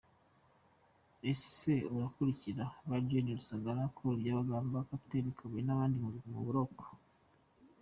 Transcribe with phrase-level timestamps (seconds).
[1.31, 5.97] Ese arakurikira ba Gen Rusagara, Col Byabagamba, Capt Kabuye n’abandi
[6.31, 6.83] mu buroko?